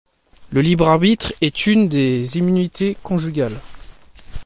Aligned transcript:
Le 0.49 0.61
libre 0.63 0.89
arbitre 0.89 1.31
est 1.41 1.67
une 1.67 1.87
des 1.87 2.35
immunités 2.39 2.97
conjugales. 3.03 3.59